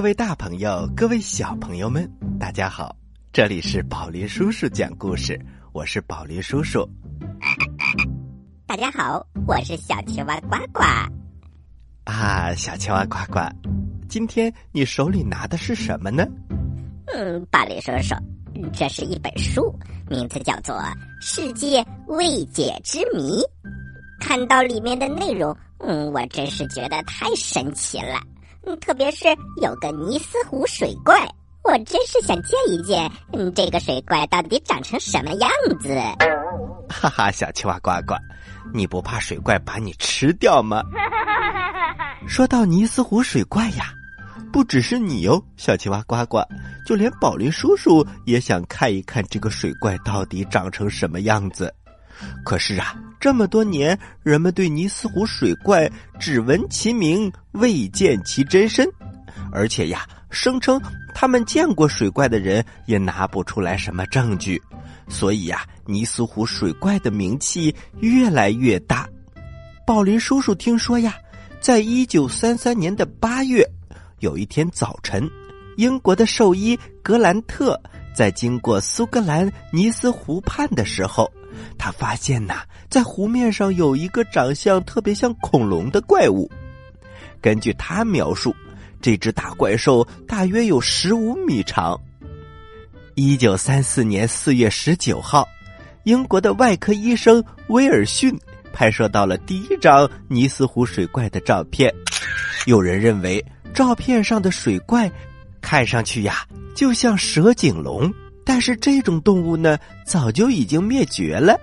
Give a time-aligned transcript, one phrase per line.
[0.00, 2.96] 各位大朋友，各位小朋友们，大家好！
[3.34, 5.38] 这里是宝林叔叔讲故事，
[5.72, 6.88] 我是宝林叔叔。
[8.66, 10.82] 大家好，我是小青蛙呱呱。
[12.04, 13.40] 啊，小青蛙呱呱，
[14.08, 16.26] 今天你手里拿的是什么呢？
[17.08, 18.14] 嗯，宝林叔叔，
[18.72, 19.70] 这是一本书，
[20.08, 20.74] 名字叫做
[21.20, 23.42] 《世界未解之谜》。
[24.18, 28.18] 看到里面的内容，嗯，我真是觉得太神奇了。
[28.66, 29.26] 嗯，特别是
[29.62, 31.28] 有个尼斯湖水怪，
[31.64, 35.98] 我真是想见一见，嗯，这个水怪到底长成什么样子？
[36.88, 38.14] 哈哈，小青蛙呱呱，
[38.74, 40.82] 你不怕水怪把你吃掉吗？
[42.28, 43.92] 说到尼斯湖水怪呀，
[44.52, 46.42] 不只是你哦，小青蛙呱呱，
[46.84, 51.72] 就连宝林叔叔也想看一看这个水怪到底长成什么样子。
[52.44, 58.88] 可是啊，这么多年，人们对尼斯湖水怪只闻其名，未见其真身，
[59.52, 60.80] 而且呀，声称
[61.14, 64.60] 他们见过水怪的人也拿不出来什么证据，
[65.06, 69.06] 所以呀，尼斯湖水怪的名气越来越大。
[69.86, 71.14] 宝林叔叔听说呀，
[71.60, 73.62] 在一九三三年的八月，
[74.20, 75.28] 有一天早晨，
[75.76, 77.78] 英国的兽医格兰特
[78.14, 81.30] 在经过苏格兰尼斯湖畔的时候。
[81.76, 86.48] 他发现呐，在湖面上有一个长相特别像恐龙的怪物。
[87.40, 88.54] 根据他描述，
[89.02, 92.00] 这只大怪兽大约有十五米长。
[93.16, 95.46] 一九三四年四月十九号，
[96.04, 98.38] 英国的外科医生威尔逊
[98.72, 101.92] 拍摄到了第一张尼斯湖水怪的照片。
[102.66, 103.44] 有人认为，
[103.74, 105.10] 照片上的水怪
[105.60, 108.12] 看上去呀，就像蛇颈龙。
[108.44, 111.56] 但是这种动物呢，早就已经灭绝了。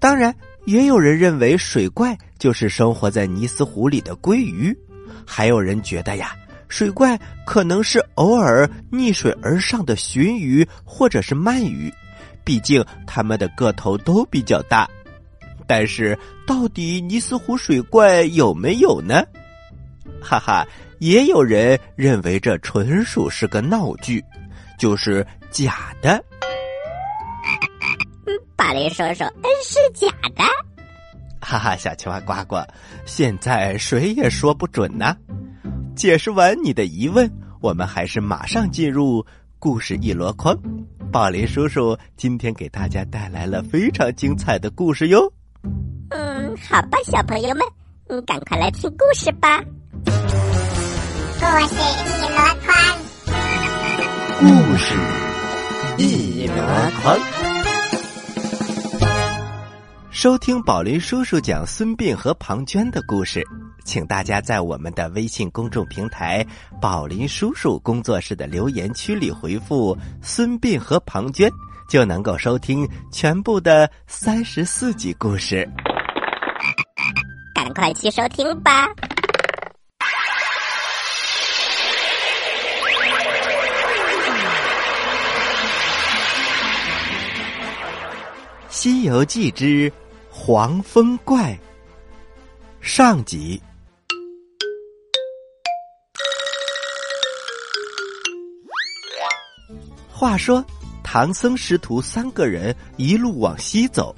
[0.00, 0.34] 当然，
[0.64, 4.76] 也有人认为水怪就是生活在尼斯湖里的鲑鱼，
[5.24, 6.34] 还有人觉得呀，
[6.68, 11.92] 水怪可能是偶尔逆水而上的鲟鱼或者是鳗鱼，
[12.42, 14.88] 毕竟它们的个头都比较大。
[15.66, 19.22] 但是，到底尼斯湖水怪有没有呢？
[20.20, 20.66] 哈哈，
[20.98, 24.24] 也有人认为这纯属是个闹剧。
[24.76, 26.22] 就是假的，
[28.26, 29.24] 嗯，巴雷叔叔，
[29.62, 30.42] 是假的，
[31.40, 32.56] 哈哈，小青蛙呱呱，
[33.06, 35.16] 现在谁也说不准呢。
[35.94, 39.24] 解释完你的疑问，我们还是马上进入
[39.60, 40.58] 故事一箩筐。
[41.12, 45.32] 宝林叔叔今天给大家带来了非常精彩的故事哟。
[46.10, 47.64] 嗯，好吧，小朋友们，
[48.08, 49.62] 嗯，赶快来听故事吧。
[51.44, 51.74] 故事
[52.08, 52.74] 一箩筐。
[54.40, 54.94] 故事
[55.98, 56.54] 一箩
[57.02, 57.20] 筐，
[60.10, 63.46] 收听宝林叔叔讲孙膑和庞涓的故事，
[63.84, 66.44] 请大家在我们的微信公众平台
[66.80, 69.94] “宝林叔叔工作室”的留言区里回复
[70.24, 71.50] “孙膑和庞涓”，
[71.90, 75.68] 就能够收听全部的三十四集故事。
[77.54, 78.86] 赶快去收听吧！
[88.84, 89.90] 《西游记之
[90.28, 91.52] 黄风怪》
[92.82, 93.58] 上集。
[100.10, 100.62] 话说，
[101.02, 104.14] 唐僧师徒三个人一路往西走。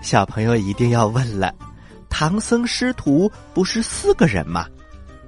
[0.00, 1.52] 小朋友一定要问了：
[2.08, 4.64] 唐僧师徒不是四个人吗？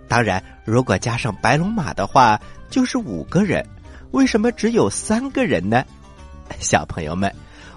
[0.06, 2.40] 当然，如果加上白龙马的话，
[2.70, 3.68] 就是五个人。
[4.12, 5.84] 为什么只有三个人呢？
[6.60, 7.34] 小朋友们。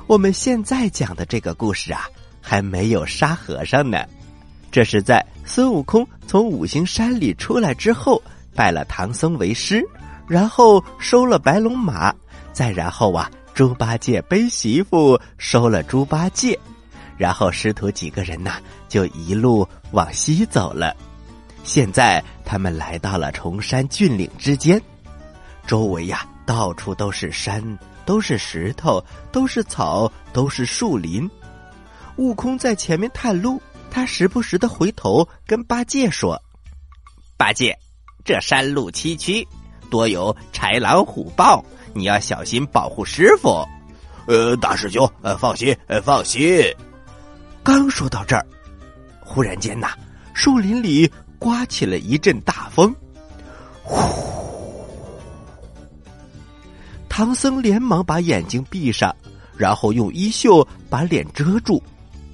[0.07, 2.07] 我们现在讲的这个故事啊，
[2.42, 4.06] 还没有沙和尚呢。
[4.71, 8.21] 这是在孙悟空从五行山里出来之后，
[8.56, 9.83] 拜了唐僧为师，
[10.25, 12.15] 然后收了白龙马，
[12.54, 16.57] 再然后啊，猪八戒背媳妇收了猪八戒，
[17.18, 20.95] 然后师徒几个人呐，就一路往西走了。
[21.65, 24.81] 现在他们来到了崇山峻岭之间，
[25.65, 27.62] 周围呀，到处都是山。
[28.07, 31.30] 都是石头，都是草，都是树林。
[32.15, 33.62] 悟空在前面探路，
[33.92, 36.42] 他时不时的回头跟八戒说
[37.36, 37.77] ：“八戒，
[38.24, 39.45] 这山路崎岖，
[39.89, 41.62] 多有豺狼虎豹，
[41.94, 43.68] 你要小心保护师傅。”
[44.25, 46.63] 呃，大师兄，呃，放心，呃，放心。
[47.62, 48.45] 刚说到这儿，
[49.19, 49.89] 忽然间呐，
[50.33, 52.95] 树林里刮起了一阵大风，
[53.83, 54.36] 呼。
[57.17, 59.11] 唐僧连忙把眼睛闭上，
[59.57, 61.81] 然后用衣袖把脸遮住。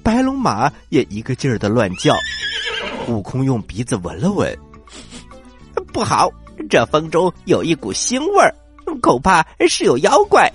[0.02, 2.14] 白龙马也一个劲儿的乱叫。
[3.08, 4.54] 悟空用鼻子闻了闻，
[5.90, 6.30] 不好，
[6.68, 8.54] 这风中有一股腥味儿，
[9.00, 10.52] 恐怕是有妖怪。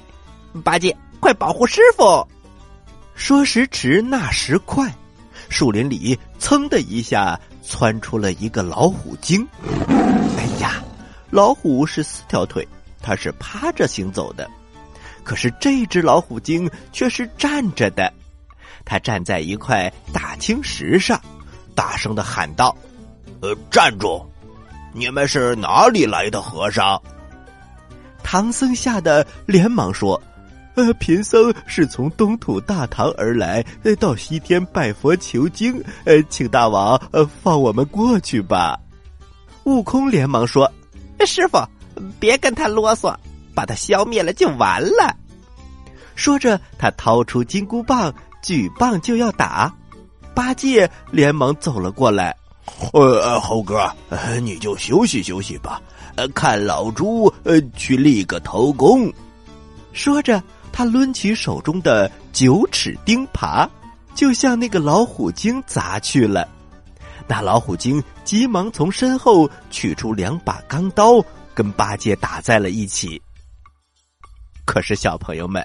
[0.64, 2.24] 八戒，快保护师傅！
[3.16, 4.94] 说时迟，那时快，
[5.50, 9.44] 树林里噌的一下窜出了一个老虎精。
[9.68, 10.76] 哎呀，
[11.32, 12.68] 老虎是四条腿，
[13.02, 14.50] 它是趴着行走的，
[15.24, 18.12] 可是这只老虎精却是站着的。
[18.86, 21.20] 它站在一块大青石上，
[21.76, 22.76] 大声的喊道
[23.42, 24.26] ：“呃，站住！
[24.94, 27.02] 你们是哪里来的和尚？”
[28.24, 30.22] 唐僧吓得连忙说。
[30.76, 38.80] 呃，贫僧是从东土大唐而来，呃，到西天拜佛求经，呃，请大王呃放我们过去吧。
[39.66, 40.72] 悟空连忙说
[41.28, 41.58] ：“师傅，
[42.20, 43.16] 别跟他啰嗦，
[43.54, 45.16] 把他消灭了就完了。”
[46.16, 49.74] 说着，他掏出金箍棒，举棒就要打。
[50.34, 52.36] 八戒连忙走了过来
[52.94, 53.90] ：“呃，猴哥，
[54.42, 55.82] 你就休息休息吧，
[56.16, 59.12] 呃，看老猪呃去立个头功。”
[59.94, 60.42] 说着。
[60.72, 63.68] 他抡起手中的九齿钉耙，
[64.14, 66.48] 就向那个老虎精砸去了。
[67.28, 71.22] 那老虎精急忙从身后取出两把钢刀，
[71.60, 73.22] 跟八戒打在了一起。
[74.64, 75.62] 可是小朋友们，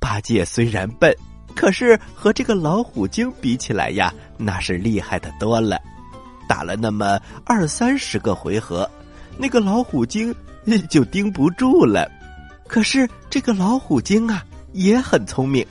[0.00, 1.14] 八戒虽然笨，
[1.54, 5.78] 可是和这个老虎精比起来呀，那是厉害的多了。
[6.48, 8.90] 打了那么二三十个回合，
[9.36, 10.34] 那个老虎精
[10.88, 12.10] 就盯不住了。
[12.66, 14.42] 可是这个老虎精啊
[14.72, 15.66] 也很聪明，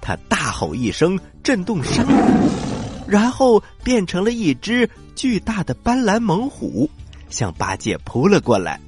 [0.00, 2.48] 他大吼一声，震动山谷，
[3.06, 6.88] 然后变成了一只巨大的斑斓猛虎，
[7.28, 8.80] 向八戒扑了过来。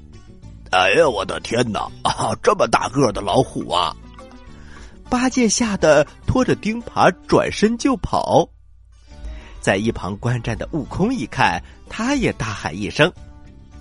[0.75, 1.89] 哎呀，我的天哪！
[2.03, 3.95] 啊，这么大个的老虎啊！
[5.09, 8.49] 八戒吓得拖着钉耙转身就跑。
[9.61, 13.11] 在一旁观战的悟空一看，他也大喊一声：“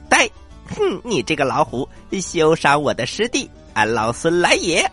[0.08, 0.30] 呆！
[0.70, 1.90] 哼，你这个老虎，
[2.22, 4.88] 休伤我的师弟！”俺老孙来也！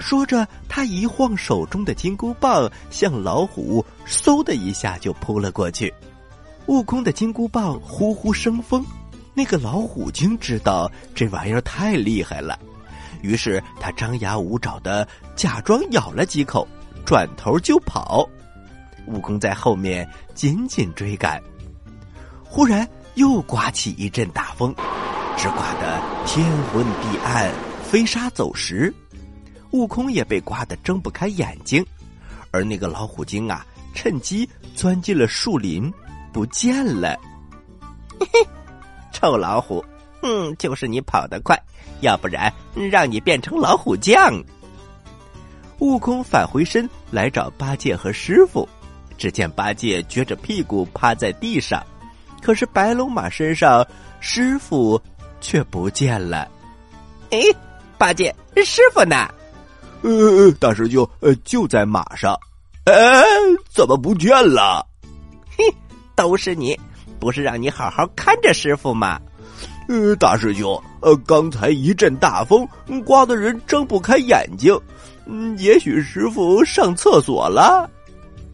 [0.00, 5.92] 说着，他一晃手中的金箍棒，向老虎嗖的一下就扑了过去。
[6.64, 8.84] 悟空的金箍棒呼呼生风，
[9.36, 12.58] 那个老虎精知道这玩意儿太厉害了，
[13.20, 16.66] 于是他张牙舞爪的假装咬了几口，
[17.04, 18.26] 转头就跑。
[19.06, 21.38] 悟空在后面紧紧追赶，
[22.42, 24.74] 忽然又刮起一阵大风。
[25.36, 27.52] 直刮得天昏地暗，
[27.84, 28.92] 飞沙走石，
[29.72, 31.84] 悟空也被刮得睁不开眼睛，
[32.50, 35.92] 而那个老虎精啊，趁机钻进了树林，
[36.32, 37.14] 不见了。
[38.18, 38.26] 嘿
[39.16, 39.82] 臭老虎，
[40.20, 41.58] 嗯，就是你跑得快，
[42.02, 42.52] 要不然
[42.90, 44.44] 让你变成老虎将。
[45.78, 48.68] 悟空返回身来找八戒和师傅，
[49.16, 51.82] 只见八戒撅着屁股趴在地上，
[52.42, 53.86] 可是白龙马身上，
[54.20, 55.00] 师傅。
[55.38, 56.48] 却不见了，
[57.30, 57.38] 哎，
[57.98, 59.28] 八戒，师傅呢？
[60.02, 62.34] 呃，大师兄，呃，就在马上。
[62.84, 63.22] 哎，
[63.68, 64.84] 怎么不见了？
[65.56, 65.62] 嘿，
[66.16, 66.76] 都是你，
[67.18, 69.20] 不是让你好好看着师傅吗？
[69.88, 72.66] 呃，大师兄，呃，刚才一阵大风，
[73.04, 74.78] 刮得人睁不开眼睛。
[75.26, 77.88] 嗯，也许师傅上厕所了。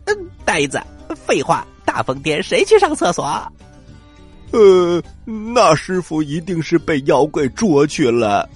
[0.04, 0.80] 嗯，呆子，
[1.14, 3.24] 废话，大风天谁去上厕所？
[4.52, 8.48] 呃，那师傅一定是被妖怪捉去了。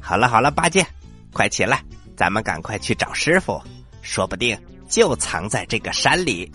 [0.00, 0.84] 好了好了，八戒，
[1.32, 1.80] 快起来，
[2.16, 3.60] 咱们赶快去找师傅，
[4.02, 6.50] 说不定就藏在这个山里。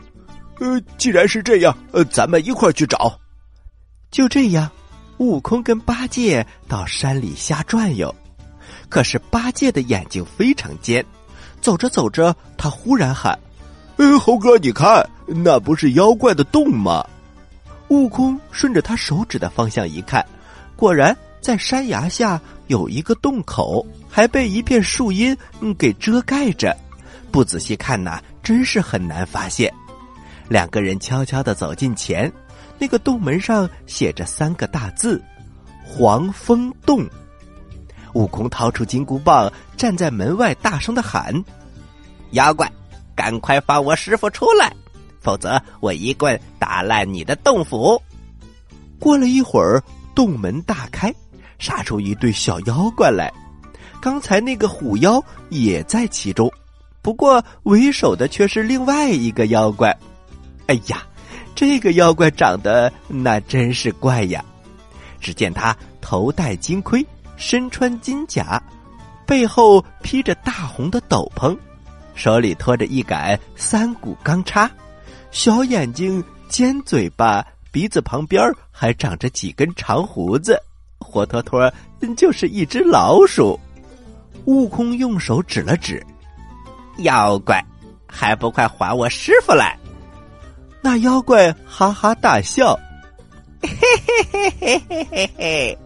[0.60, 3.20] 呃，既然是这样，呃，咱们一块去找。
[4.12, 4.70] 就这样，
[5.18, 8.14] 悟空跟八戒到山里瞎转悠。
[8.88, 11.06] 可是八戒的眼睛非常尖，
[11.60, 13.38] 走着走着，他忽然喊
[13.98, 17.06] ：“呃，猴哥，你看，那不是妖怪的洞吗？”
[17.90, 20.26] 悟空顺着他手指的方向一看，
[20.76, 25.36] 果然在山崖下有一个洞口，还被一片树荫
[25.78, 26.76] 给遮盖着。
[27.32, 29.72] 不仔细看呐，真是很难发现。
[30.48, 32.32] 两个人悄悄的走近前，
[32.78, 35.22] 那个洞门上写着三个大字
[35.84, 37.06] ：“黄风洞。”
[38.14, 41.34] 悟空掏出金箍棒，站在门外，大声的喊
[42.32, 42.72] ：“妖怪，
[43.16, 44.72] 赶快放我师傅出来！”
[45.20, 48.02] 否则，我一棍打烂你的洞府。
[49.00, 49.82] 过了一会儿，
[50.14, 51.14] 洞门大开，
[51.58, 53.34] 杀出一对小妖怪来。
[54.00, 56.50] 刚才那个虎妖也在其中，
[57.02, 59.96] 不过为首的却是另外一个妖怪。
[60.68, 61.04] 哎呀，
[61.56, 64.44] 这个妖怪长得那真是怪呀！
[65.20, 67.06] 只见他头戴金盔，
[67.38, 68.62] 身穿金甲，
[69.26, 71.58] 背后披着大红的斗篷，
[72.14, 74.70] 手里托着一杆三股钢叉。
[75.32, 78.42] 小眼睛、尖嘴巴、鼻子旁边
[78.72, 80.62] 还长着几根长胡子，
[81.00, 81.72] 活脱脱
[82.16, 83.60] 就是一只老鼠。
[84.46, 86.06] 悟空用手指了指，
[87.00, 87.64] 妖怪，
[88.08, 89.78] 还不快还我师傅来！
[90.86, 92.80] 那妖怪哈哈大笑，
[93.60, 95.78] 嘿嘿嘿嘿嘿嘿嘿，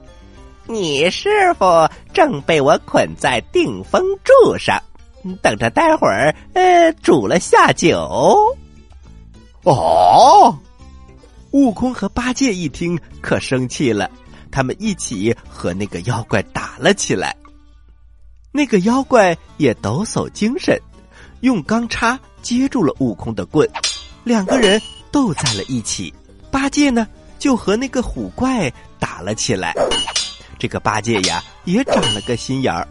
[0.68, 4.78] 你师傅正被我捆在定风柱上，
[5.42, 7.98] 等着待会儿呃煮了下酒。
[9.64, 10.54] 哦，
[11.52, 14.12] 悟空和八戒一听可生气了，
[14.52, 17.34] 他们一起和那个妖怪打了起来。
[18.52, 20.78] 那个妖怪也抖擞精神，
[21.40, 23.66] 用钢叉接住了悟空的棍，
[24.24, 26.14] 两个人斗在了一起。
[26.52, 27.08] 八戒呢，
[27.38, 29.74] 就和那个虎怪打了起来。
[30.58, 32.88] 这个八戒呀，也长了个心眼儿，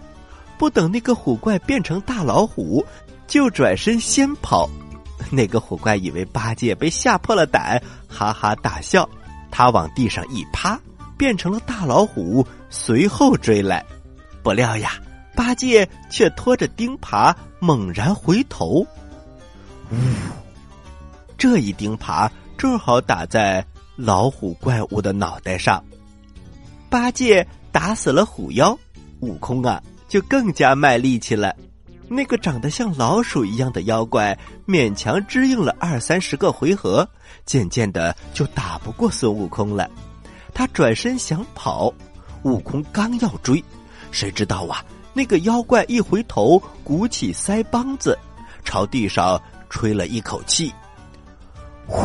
[0.57, 2.85] 不等那个虎怪变成大老虎，
[3.27, 4.69] 就转身先跑。
[5.31, 9.09] 那个虎怪以为八戒被吓破了胆，哈哈大笑。
[9.51, 10.79] 他往地上一趴，
[11.17, 13.85] 变成了大老虎，随后追来。
[14.43, 14.93] 不料呀。
[15.35, 18.85] 八戒却拖着钉耙猛然回头，
[19.93, 19.97] 呜！
[21.39, 22.29] 这一钉耙
[22.59, 23.65] 正好打在
[23.97, 25.83] 老虎怪物的脑袋上。
[26.91, 28.77] 八戒打死了虎妖，
[29.21, 31.55] 悟空啊就更加卖力气了。
[32.09, 37.09] 那个长得像老鼠一样的妖怪勉强支应了二三十个回合，
[37.45, 39.89] 渐渐的就打不过孙悟空了。
[40.55, 41.93] 他转身想跑，
[42.43, 43.63] 悟空刚要追，
[44.11, 44.83] 谁知道啊？
[45.13, 48.19] 那个妖怪一回头，鼓起腮帮子，
[48.65, 50.73] 朝地上吹了一口气，
[51.89, 51.99] 呼！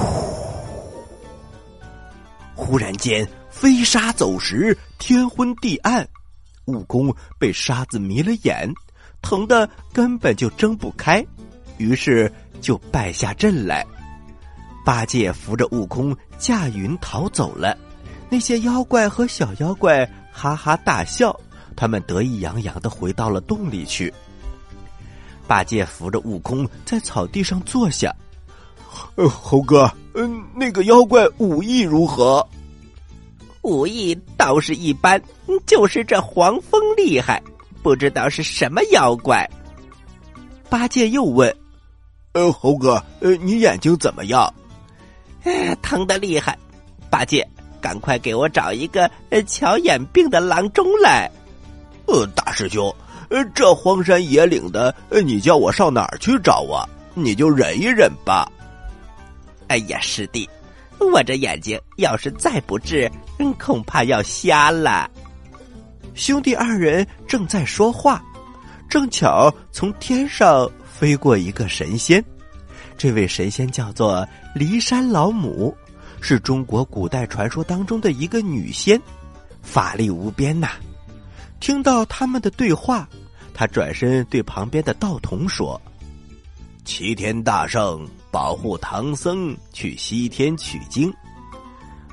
[2.55, 6.07] 忽然间飞沙走石，天昏地暗，
[6.65, 8.73] 悟空被沙子迷了眼，
[9.21, 11.23] 疼得根本就睁不开，
[11.77, 13.85] 于是就败下阵来。
[14.85, 17.77] 八戒扶着悟空驾云逃走了，
[18.29, 21.37] 那些妖怪和小妖怪哈哈大笑。
[21.75, 24.13] 他们得意洋洋的回到了洞里去。
[25.47, 28.15] 八戒扶着悟空在草地上坐下。
[29.15, 32.45] 呃，猴哥，嗯，那个妖怪武艺如何？
[33.61, 35.21] 武艺倒是一般，
[35.65, 37.41] 就是这黄蜂厉害，
[37.81, 39.49] 不知道是什么妖怪。
[40.69, 41.55] 八戒又问
[42.33, 44.53] ：“呃，猴哥，呃，你眼睛怎么样？”
[45.43, 46.57] 哎，疼的厉害。
[47.09, 47.47] 八戒，
[47.79, 51.29] 赶快给我找一个呃瞧眼病的郎中来。
[52.07, 52.93] 呃，大师兄，
[53.29, 56.83] 呃，这荒山野岭的，呃你叫我上哪儿去找啊？
[57.13, 58.51] 你就忍一忍吧。
[59.73, 60.47] 哎呀，师弟，
[60.99, 63.11] 我这眼睛要是再不治，
[63.57, 65.09] 恐怕要瞎了。
[66.13, 68.23] 兄弟二人正在说话，
[68.87, 72.23] 正巧从天上飞过一个神仙。
[72.99, 74.23] 这位神仙叫做
[74.55, 75.75] 骊山老母，
[76.21, 79.01] 是中国古代传说当中的一个女仙，
[79.63, 80.69] 法力无边呐。
[81.59, 83.09] 听到他们的对话，
[83.55, 85.81] 他转身对旁边的道童说
[86.85, 91.13] ：“齐天大圣保护唐僧去西天取经，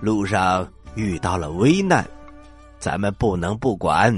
[0.02, 2.06] 路上遇到了危难，
[2.78, 4.14] 咱们不能不管。”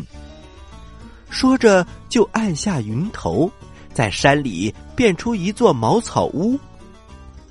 [1.31, 3.49] 说着就按下云头，
[3.95, 6.59] 在山里变出一座茅草屋。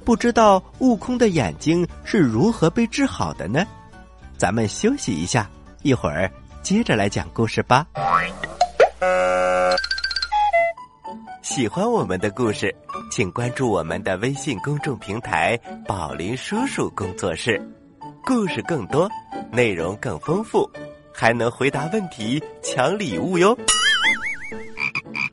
[0.03, 3.65] 不知道悟空的眼睛是如何被治好的呢？
[4.35, 5.49] 咱们休息一下，
[5.81, 6.29] 一会儿。
[6.61, 7.87] 接着来讲故事吧。
[11.41, 12.75] 喜欢我们的故事，
[13.11, 17.61] 请关注我们的微信公众平台“宝林叔叔工作室”，
[18.23, 19.11] 故事更多，
[19.51, 20.71] 内容更丰富，
[21.13, 23.53] 还能回答问题、抢礼物哟。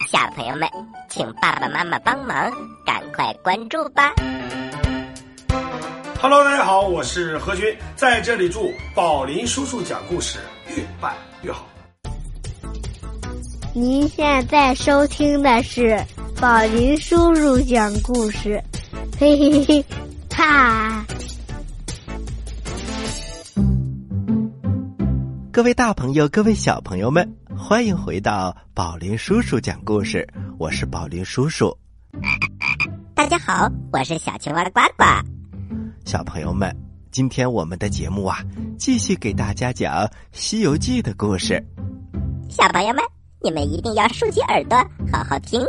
[0.08, 0.68] 小朋友们，
[1.08, 2.50] 请爸爸妈妈帮忙，
[2.84, 4.12] 赶快关注吧。
[6.20, 10.40] Hello，大家好，我是何军，在这里祝宝林叔叔讲故事。
[10.76, 11.64] 越办越好。
[13.72, 15.96] 您现在收听的是
[16.40, 18.62] 宝林叔叔讲故事，
[19.18, 19.84] 嘿嘿嘿，
[20.30, 21.04] 哈！
[25.50, 30.24] 各位大朋友，各位小朋友们，欢迎回到宝林叔叔讲故事，
[30.58, 31.76] 我是宝林叔叔。
[33.16, 35.04] 大家好，我是小青蛙的呱呱。
[36.04, 36.72] 小朋友们。
[37.10, 38.38] 今天我们的节目啊，
[38.78, 41.60] 继续给大家讲《西游记》的故事。
[42.48, 43.02] 小朋友们，
[43.42, 44.76] 你们一定要竖起耳朵，
[45.10, 45.66] 好好听哦。《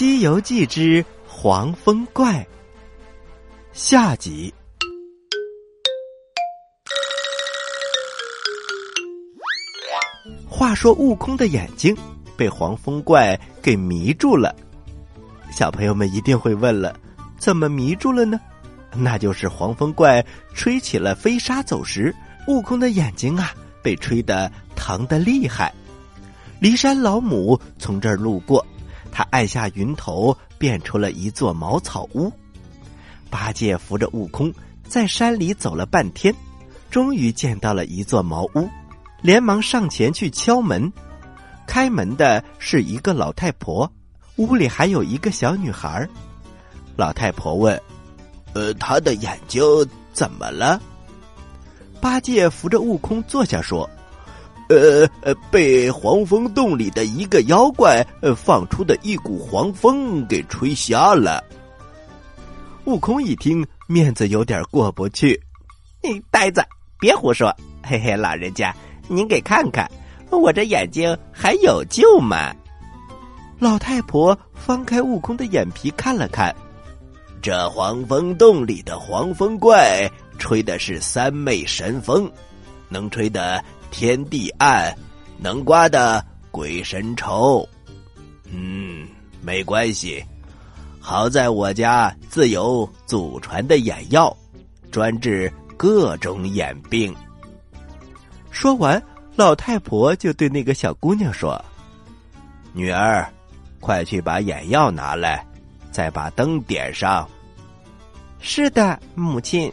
[0.00, 2.36] 西游记之黄风怪》
[3.74, 4.50] 下集。
[10.48, 11.94] 话说，悟空的眼睛
[12.34, 14.56] 被黄风怪给迷住了。
[15.52, 16.98] 小朋友们一定会问了：
[17.36, 18.40] 怎么迷住了呢？
[18.94, 22.10] 那就是黄风怪吹起了飞沙走石，
[22.48, 23.52] 悟空的眼睛啊
[23.82, 25.70] 被吹得疼得厉害。
[26.58, 28.66] 骊山老母从这儿路过，
[29.12, 32.32] 他按下云头，变出了一座茅草屋。
[33.28, 34.52] 八戒扶着悟空
[34.86, 36.34] 在山里走了半天，
[36.90, 38.68] 终于见到了一座茅屋，
[39.22, 40.92] 连忙上前去敲门。
[41.66, 43.90] 开门的是一个老太婆，
[44.36, 46.08] 屋里还有一个小女孩。
[46.96, 47.80] 老太婆问。
[48.52, 49.62] 呃，他的眼睛
[50.12, 50.80] 怎么了？
[52.00, 53.88] 八戒扶着悟空坐下说
[54.70, 61.44] ：“呃呃，被黄风洞里的一个妖怪呃放出的一股黄风给吹瞎了。”
[62.86, 65.38] 悟空一听，面子有点过不去
[66.02, 66.64] ：“你呆子，
[66.98, 67.54] 别胡说！
[67.82, 68.74] 嘿嘿，老人家，
[69.08, 69.90] 您给看看，
[70.30, 72.54] 我这眼睛还有救吗？”
[73.58, 76.54] 老太婆翻开悟空的眼皮看了看。
[77.42, 82.30] 这黄风洞里的黄风怪吹的是三昧神风，
[82.88, 84.96] 能吹得天地暗，
[85.38, 87.68] 能刮的鬼神愁。
[88.52, 89.06] 嗯，
[89.42, 90.24] 没关系，
[91.00, 94.36] 好在我家自有祖传的眼药，
[94.90, 97.14] 专治各种眼病。
[98.50, 99.02] 说完，
[99.36, 101.62] 老太婆就对那个小姑娘说
[102.74, 103.28] ：“女儿，
[103.80, 105.44] 快去把眼药拿来。”
[105.90, 107.28] 再把灯点上。
[108.38, 109.70] 是的，母亲。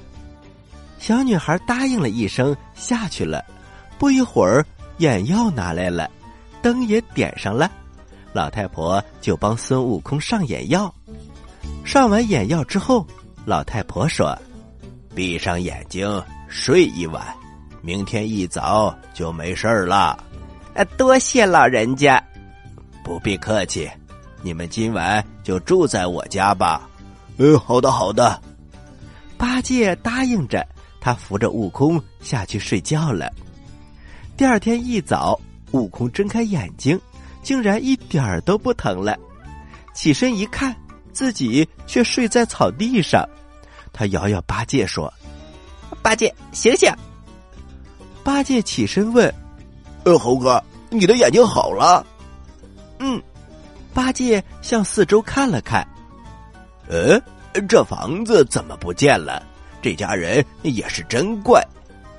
[0.97, 3.45] 小女孩答应了一声，下去了。
[3.97, 4.65] 不一会儿，
[4.97, 6.09] 眼药拿来了，
[6.61, 7.69] 灯也点上了。
[8.33, 10.93] 老太婆就帮孙悟空上眼药。
[11.83, 13.05] 上完眼药之后，
[13.45, 14.37] 老太婆说
[15.15, 17.25] ：“闭上眼睛睡一晚，
[17.81, 20.23] 明天一早就没事了。”
[20.75, 22.23] 啊，多谢老人家。
[23.03, 23.89] 不必客气。
[24.43, 26.87] 你们今晚就住在我家吧。
[27.37, 28.39] 嗯，好的，好的。
[29.35, 30.65] 八戒答应着，
[31.01, 33.33] 他扶着悟空下去睡觉了。
[34.37, 35.39] 第二天一早，
[35.71, 36.99] 悟空睁开眼睛，
[37.41, 39.17] 竟然一点儿都不疼了。
[39.95, 40.75] 起身一看，
[41.11, 43.27] 自己却睡在草地上。
[43.91, 45.11] 他摇摇八戒说
[46.03, 46.87] ：“八戒，醒醒！”
[48.23, 49.33] 八戒起身问
[50.05, 52.05] ：“呃，猴哥，你的眼睛好了？”
[52.99, 53.19] 嗯。
[53.91, 55.83] 八戒向四周看了看，
[56.87, 57.19] 呃，
[57.67, 59.41] 这房子怎么不见了？
[59.81, 61.65] 这家人也是真怪，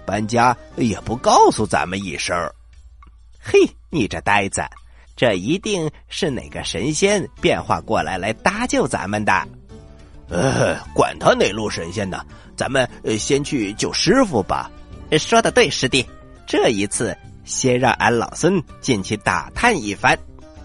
[0.08, 2.34] 搬家也不告诉咱们一声。
[3.38, 3.58] 嘿，
[3.90, 4.62] 你这呆子，
[5.14, 9.46] 这一定是哪个神仙变化过来来搭救咱们的。
[10.30, 12.24] 呃，管他哪路神仙呢，
[12.56, 14.70] 咱们先去救师傅吧。
[15.18, 16.06] 说的对，师弟，
[16.46, 20.18] 这一次先让俺老孙进去打探一番。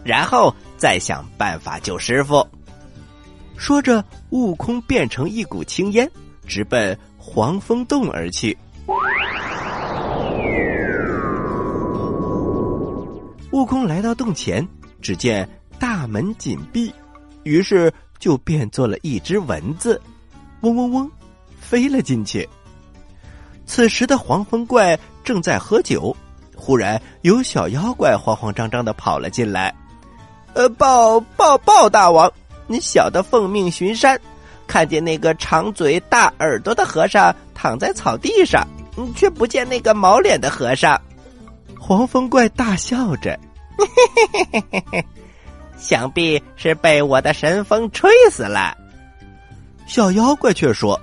[0.05, 2.47] 然后再想办法救师傅。
[3.57, 6.09] 说着，悟空变成一股青烟，
[6.45, 8.57] 直奔黄风洞而去。
[13.51, 14.67] 悟空来到洞前，
[15.01, 15.47] 只见
[15.79, 16.93] 大门紧闭，
[17.43, 20.01] 于是就变作了一只蚊子，
[20.61, 21.11] 嗡嗡嗡，
[21.59, 22.47] 飞了进去。
[23.65, 26.15] 此时的黄风怪正在喝酒，
[26.55, 29.73] 忽然有小妖怪慌慌张张的跑了进来。
[30.53, 31.89] 呃，报报报！
[31.89, 32.31] 大王，
[32.67, 34.19] 你小的奉命巡山，
[34.73, 38.67] 看见那个长嘴大耳朵的和尚躺在草地上，
[39.15, 40.99] 却不见那个毛脸的和尚。
[41.79, 43.39] 黄风怪大笑着，
[45.77, 48.75] 想必是被我的神风吹死了。
[49.85, 50.99] 小妖怪却说：“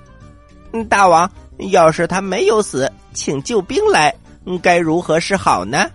[0.90, 1.30] 大王，
[1.70, 4.12] 要是他没有死，请救兵来，
[4.60, 5.88] 该如何是好呢？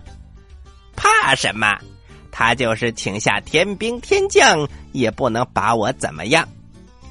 [0.96, 1.76] 怕什么？”
[2.32, 6.48] 他就是请下天兵天将，也不能把我怎么样。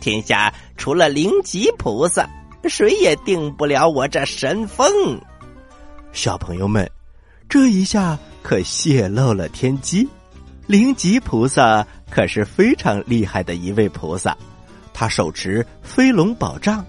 [0.05, 2.29] 天下除了灵吉菩萨，
[2.69, 5.19] 谁也定不了我这神风。
[6.13, 6.87] 小朋友们，
[7.49, 10.07] 这一下可泄露了天机。
[10.67, 14.37] 灵吉菩萨可是非常厉害的一位菩萨，
[14.93, 16.85] 他手持飞龙宝杖，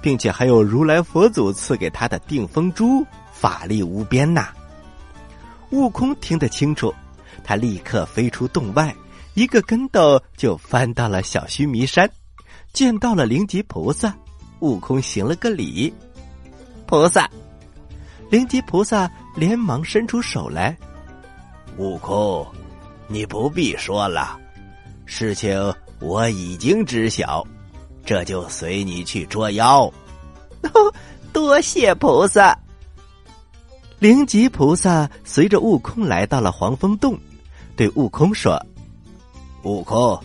[0.00, 4.50] 并且还有如来佛祖赐给他的定风珠，法力无边呐。
[5.72, 6.94] 悟空听得清楚。
[7.42, 8.94] 他立刻飞出洞外，
[9.34, 12.08] 一个跟斗就翻到了小须弥山，
[12.72, 14.14] 见到了灵吉菩萨。
[14.60, 15.92] 悟空行了个礼，
[16.86, 17.28] 菩萨。
[18.30, 20.76] 灵吉菩萨连忙伸出手来。
[21.78, 22.46] 悟空，
[23.08, 24.38] 你不必说了，
[25.06, 27.42] 事情我已经知晓，
[28.04, 29.90] 这就随你去捉妖。
[31.32, 32.54] 多谢菩萨。
[33.98, 37.18] 灵吉菩萨随着悟空来到了黄风洞。
[37.76, 38.60] 对悟空说
[39.64, 40.22] ：“悟空，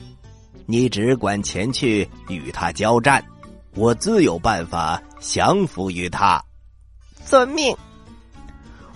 [0.65, 3.23] 你只管前去与他交战，
[3.75, 6.43] 我自有办法降服于他。”
[7.25, 7.75] 遵命。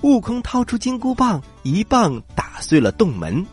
[0.01, 3.45] 悟空掏出金箍棒，一棒打碎了洞门。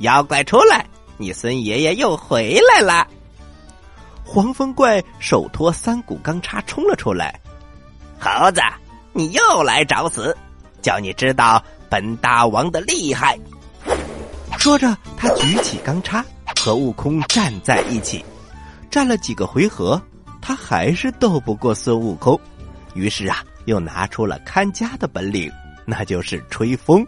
[0.00, 0.86] 妖怪出来！
[1.16, 3.06] 你孙爷爷又回来了。
[4.24, 7.40] 黄风怪手托三股钢叉冲了出来。
[8.20, 8.60] 猴子，
[9.12, 10.36] 你又来找死！
[10.82, 13.38] 叫你知道本大王的厉害。
[14.58, 16.24] 说着，他举起钢叉，
[16.58, 18.24] 和悟空站在一起。
[18.90, 20.00] 战了几个回合，
[20.40, 22.38] 他还是斗不过孙悟空。
[22.94, 25.50] 于是啊，又拿出了看家的本领，
[25.84, 27.06] 那就是吹风。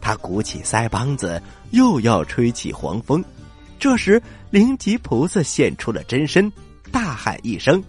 [0.00, 3.24] 他鼓起腮帮子，又要吹起黄风。
[3.78, 6.52] 这时，灵吉菩萨现出了真身，
[6.90, 7.82] 大喊一声：“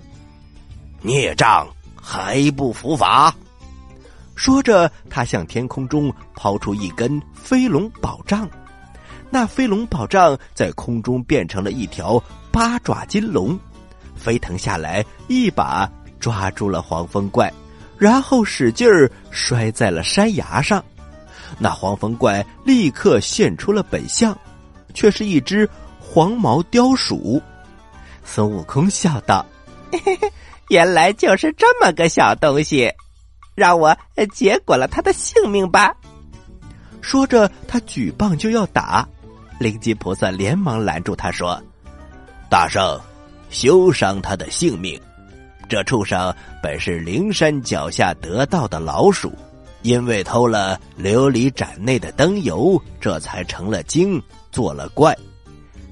[1.02, 1.68] 孽障，
[2.00, 3.34] 还不伏法！”
[4.36, 8.50] 说着，他向天空中抛出一根飞龙宝杖。
[9.30, 13.58] 那飞龙宝杖在空中变成了一条八爪金龙，
[14.16, 15.90] 飞腾下来，一把
[16.20, 17.52] 抓住了黄风怪，
[17.98, 20.84] 然后使劲儿摔在了山崖上。
[21.58, 24.38] 那黄风怪立刻现出了本相，
[24.94, 27.42] 却是一只黄毛雕鼠。
[28.24, 29.46] 孙悟空笑道
[30.70, 32.92] ：“原来就是这么个小东西，
[33.56, 33.96] 让我
[34.34, 35.96] 结果了他的性命吧。”
[37.02, 39.08] 说着，他举棒就要打。
[39.60, 41.62] 灵吉菩萨连忙拦住他说
[42.50, 43.00] ：“大圣，
[43.50, 45.00] 休伤他的性命。
[45.68, 49.32] 这畜生本是灵山脚下得道的老鼠，
[49.82, 54.20] 因为偷了琉璃盏内的灯油，这才成了精，
[54.50, 55.16] 做了怪。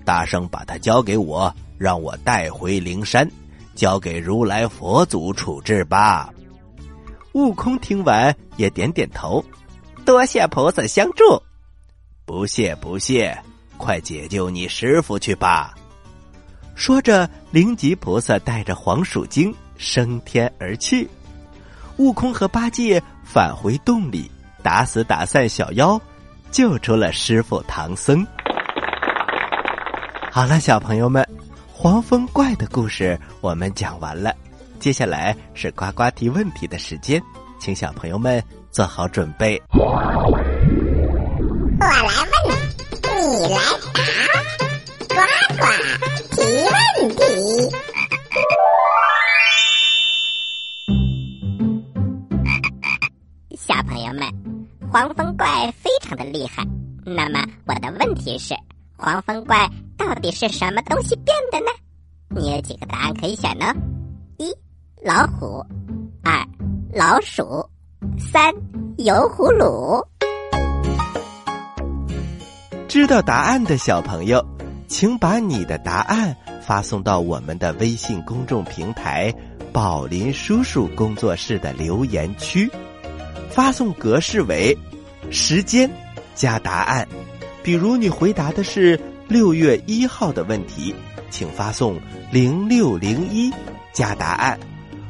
[0.06, 3.30] 大圣把他交给我，让我带回灵山，
[3.76, 6.34] 交给如来佛祖处置吧。”
[7.34, 9.44] 悟空听完也点点头
[10.06, 11.24] ：“多谢菩萨相助。
[12.26, 13.38] ”“不谢不谢。”
[13.78, 15.74] 快解救你师傅去吧！
[16.76, 21.10] 说着，灵吉菩萨带着黄鼠精升天而去。
[21.98, 24.30] 悟空和八戒返回洞里，
[24.62, 26.00] 打死打散小妖，
[26.52, 28.26] 救出了师傅唐僧。
[30.32, 31.28] 好了，小朋友们，
[31.74, 34.36] 黄风怪的故事我们讲完了。
[34.80, 37.20] 接下来是呱呱提问题的时间，
[37.60, 39.60] 请小朋友们做好准备。
[39.74, 39.86] 我
[41.80, 42.27] 来问。
[43.38, 43.62] 你来答，
[45.14, 45.16] 呱
[45.60, 45.62] 呱
[46.32, 46.42] 提
[46.74, 46.76] 问
[47.16, 47.22] 题。
[53.56, 54.28] 小朋友们，
[54.92, 56.66] 黄风怪非常的厉害。
[57.06, 58.56] 那么我的问题是，
[58.98, 61.68] 黄风怪到底是什么东西变的呢？
[62.30, 63.72] 你有几个答案可以选呢？
[64.38, 64.52] 一、
[65.06, 65.64] 老虎；
[66.24, 66.44] 二、
[66.92, 67.70] 老鼠；
[68.18, 68.52] 三、
[68.98, 70.04] 油葫芦。
[72.88, 74.44] 知道答案的小朋友，
[74.88, 79.34] 请把你的答案发送到我们的微信公众平台
[79.74, 82.70] “宝林叔叔工作室”的留言区。
[83.50, 84.76] 发送格式为：
[85.30, 85.90] 时间
[86.34, 87.06] 加答案。
[87.62, 88.98] 比如你回答的是
[89.28, 90.96] 六月一号的问题，
[91.30, 92.00] 请发送
[92.32, 93.52] 零六零一
[93.92, 94.58] 加答案。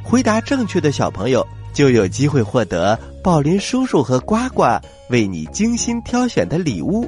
[0.04, 4.63] 回答正确的小朋友就有机会获得宝林叔叔和呱呱
[5.12, 7.08] 为你精心挑选的礼物。